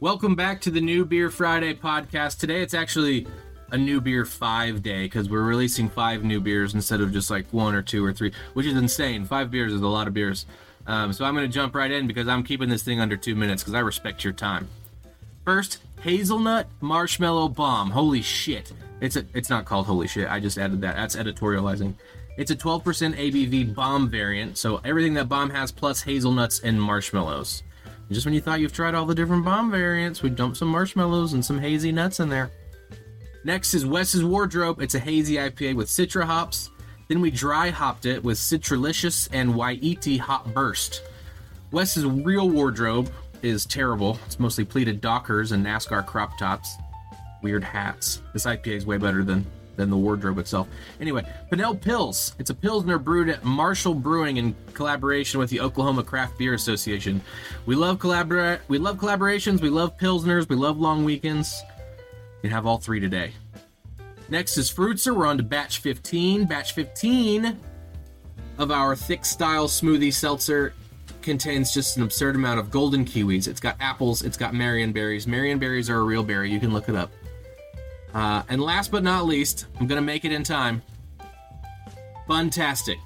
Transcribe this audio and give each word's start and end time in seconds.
Welcome 0.00 0.36
back 0.36 0.60
to 0.60 0.70
the 0.70 0.80
New 0.80 1.04
Beer 1.04 1.28
Friday 1.28 1.74
podcast. 1.74 2.38
Today 2.38 2.62
it's 2.62 2.72
actually 2.72 3.26
a 3.72 3.76
new 3.76 4.00
beer 4.00 4.24
five 4.24 4.80
day 4.80 5.06
because 5.06 5.28
we're 5.28 5.42
releasing 5.42 5.88
five 5.88 6.22
new 6.22 6.40
beers 6.40 6.72
instead 6.72 7.00
of 7.00 7.12
just 7.12 7.32
like 7.32 7.46
one 7.50 7.74
or 7.74 7.82
two 7.82 8.04
or 8.04 8.12
three, 8.12 8.32
which 8.54 8.64
is 8.64 8.76
insane. 8.76 9.24
Five 9.24 9.50
beers 9.50 9.72
is 9.72 9.80
a 9.80 9.88
lot 9.88 10.06
of 10.06 10.14
beers. 10.14 10.46
Um, 10.86 11.12
so 11.12 11.24
I'm 11.24 11.34
going 11.34 11.48
to 11.48 11.52
jump 11.52 11.74
right 11.74 11.90
in 11.90 12.06
because 12.06 12.28
I'm 12.28 12.44
keeping 12.44 12.68
this 12.68 12.84
thing 12.84 13.00
under 13.00 13.16
two 13.16 13.34
minutes 13.34 13.64
because 13.64 13.74
I 13.74 13.80
respect 13.80 14.22
your 14.22 14.32
time. 14.32 14.68
First, 15.44 15.78
hazelnut 16.02 16.68
marshmallow 16.80 17.48
bomb. 17.48 17.90
Holy 17.90 18.22
shit! 18.22 18.72
It's 19.00 19.16
a, 19.16 19.24
it's 19.34 19.50
not 19.50 19.64
called 19.64 19.86
holy 19.86 20.06
shit. 20.06 20.30
I 20.30 20.38
just 20.38 20.58
added 20.58 20.80
that. 20.82 20.94
That's 20.94 21.16
editorializing. 21.16 21.94
It's 22.36 22.52
a 22.52 22.56
12% 22.56 22.84
ABV 22.84 23.74
bomb 23.74 24.08
variant, 24.08 24.58
so 24.58 24.80
everything 24.84 25.14
that 25.14 25.28
bomb 25.28 25.50
has 25.50 25.72
plus 25.72 26.02
hazelnuts 26.02 26.60
and 26.60 26.80
marshmallows. 26.80 27.64
Just 28.10 28.24
when 28.24 28.34
you 28.34 28.40
thought 28.40 28.60
you've 28.60 28.72
tried 28.72 28.94
all 28.94 29.04
the 29.04 29.14
different 29.14 29.44
bomb 29.44 29.70
variants, 29.70 30.22
we 30.22 30.30
dumped 30.30 30.56
some 30.56 30.68
marshmallows 30.68 31.34
and 31.34 31.44
some 31.44 31.58
hazy 31.58 31.92
nuts 31.92 32.20
in 32.20 32.30
there. 32.30 32.50
Next 33.44 33.74
is 33.74 33.84
Wes's 33.84 34.24
Wardrobe. 34.24 34.80
It's 34.80 34.94
a 34.94 34.98
hazy 34.98 35.36
IPA 35.36 35.76
with 35.76 35.88
Citra 35.88 36.24
hops. 36.24 36.70
Then 37.08 37.20
we 37.20 37.30
dry 37.30 37.70
hopped 37.70 38.06
it 38.06 38.24
with 38.24 38.38
Citralicious 38.38 39.28
and 39.32 39.54
Waiiti 39.54 40.18
Hop 40.18 40.46
Burst. 40.54 41.02
Wes's 41.70 42.04
real 42.04 42.48
wardrobe 42.48 43.10
is 43.42 43.66
terrible. 43.66 44.18
It's 44.26 44.40
mostly 44.40 44.64
pleated 44.64 45.00
Dockers 45.00 45.52
and 45.52 45.64
NASCAR 45.64 46.06
crop 46.06 46.38
tops. 46.38 46.76
Weird 47.42 47.62
hats. 47.62 48.22
This 48.32 48.46
IPA 48.46 48.76
is 48.76 48.86
way 48.86 48.96
better 48.96 49.22
than 49.22 49.46
than 49.78 49.88
the 49.88 49.96
wardrobe 49.96 50.38
itself. 50.38 50.68
Anyway, 51.00 51.24
Pinnell 51.50 51.80
Pils. 51.80 52.34
It's 52.38 52.50
a 52.50 52.54
Pilsner 52.54 52.98
brewed 52.98 53.30
at 53.30 53.44
Marshall 53.44 53.94
Brewing 53.94 54.36
in 54.36 54.54
collaboration 54.74 55.40
with 55.40 55.48
the 55.48 55.60
Oklahoma 55.60 56.02
Craft 56.02 56.36
Beer 56.36 56.52
Association. 56.52 57.22
We 57.64 57.76
love 57.76 57.98
collabora- 57.98 58.60
we 58.68 58.76
love 58.76 58.98
collaborations, 58.98 59.62
we 59.62 59.70
love 59.70 59.96
Pilsners, 59.96 60.48
we 60.48 60.56
love 60.56 60.78
long 60.78 61.04
weekends. 61.04 61.62
You 62.42 62.50
have 62.50 62.66
all 62.66 62.78
three 62.78 63.00
today. 63.00 63.32
Next 64.28 64.58
is 64.58 64.70
Fruitzer. 64.70 65.16
We're 65.16 65.26
on 65.26 65.38
to 65.38 65.42
batch 65.42 65.78
15. 65.78 66.44
Batch 66.44 66.72
15 66.74 67.58
of 68.58 68.70
our 68.70 68.94
thick 68.94 69.24
style 69.24 69.68
smoothie 69.68 70.12
seltzer 70.12 70.74
contains 71.22 71.72
just 71.72 71.96
an 71.96 72.02
absurd 72.02 72.36
amount 72.36 72.58
of 72.60 72.70
golden 72.70 73.04
kiwis. 73.04 73.48
It's 73.48 73.60
got 73.60 73.76
apples, 73.80 74.22
it's 74.22 74.36
got 74.36 74.54
Marion 74.54 74.92
berries. 74.92 75.26
Marion 75.26 75.58
berries 75.58 75.88
are 75.88 75.98
a 75.98 76.02
real 76.02 76.22
berry, 76.22 76.50
you 76.50 76.60
can 76.60 76.72
look 76.72 76.88
it 76.88 76.94
up. 76.94 77.10
Uh, 78.14 78.42
and 78.48 78.60
last 78.60 78.90
but 78.90 79.02
not 79.02 79.26
least, 79.26 79.66
I'm 79.78 79.86
gonna 79.86 80.00
make 80.00 80.24
it 80.24 80.32
in 80.32 80.42
time. 80.42 80.82
Fantastic. 82.26 82.98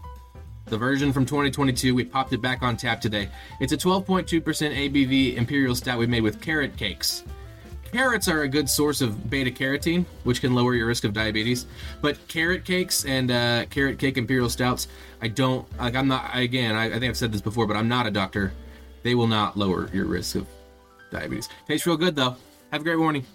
The 0.67 0.79
version 0.79 1.13
from 1.13 1.27
2022, 1.27 1.95
we 1.95 2.05
popped 2.05 2.33
it 2.33 2.41
back 2.41 2.63
on 2.63 2.77
tap 2.77 3.01
today. 3.01 3.29
It's 3.61 3.73
a 3.73 3.77
12.2% 3.77 4.43
ABV 4.43 5.37
imperial 5.37 5.75
stout 5.75 5.99
we 5.99 6.07
made 6.07 6.23
with 6.23 6.41
carrot 6.41 6.77
cakes. 6.77 7.25
Carrots 7.93 8.27
are 8.27 8.43
a 8.43 8.49
good 8.49 8.71
source 8.71 9.03
of 9.03 9.29
beta 9.29 9.51
carotene, 9.51 10.07
which 10.25 10.41
can 10.41 10.55
lower 10.55 10.75
your 10.75 10.87
risk 10.87 11.05
of 11.05 11.13
diabetes. 11.13 11.67
But 12.01 12.17
carrot 12.27 12.65
cakes 12.65 13.05
and 13.05 13.31
uh, 13.31 13.67
carrot 13.67 13.99
cake 13.99 14.17
imperial 14.17 14.49
stouts, 14.49 14.89
I 15.21 15.29
don't 15.29 15.69
like. 15.79 15.95
I'm 15.95 16.09
not. 16.09 16.31
Again, 16.35 16.75
I, 16.75 16.87
I 16.87 16.93
think 16.93 17.05
I've 17.05 17.19
said 17.19 17.33
this 17.33 17.43
before, 17.43 17.67
but 17.67 17.77
I'm 17.77 17.89
not 17.89 18.07
a 18.07 18.11
doctor. 18.11 18.55
They 19.03 19.15
will 19.15 19.27
not 19.27 19.59
lower 19.59 19.91
your 19.93 20.07
risk 20.07 20.37
of 20.37 20.47
diabetes. 21.11 21.51
Tastes 21.69 21.87
real 21.87 21.99
good 21.99 22.17
though. 22.17 22.37
Have 22.71 22.81
a 22.81 22.85
great 22.85 22.97
morning. 22.97 23.27